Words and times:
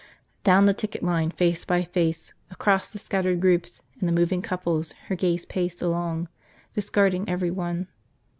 Down 0.43 0.65
the 0.65 0.73
ticket 0.73 1.03
line 1.03 1.29
face 1.29 1.63
by 1.63 1.83
face, 1.83 2.33
across 2.49 2.91
the 2.91 2.97
scattered 2.97 3.39
groups 3.39 3.83
and 3.99 4.09
the 4.09 4.13
moving 4.13 4.41
couples 4.41 4.93
her 5.09 5.15
gaze 5.15 5.45
paced 5.45 5.79
along, 5.79 6.27
discarding 6.73 7.29
everyone. 7.29 7.87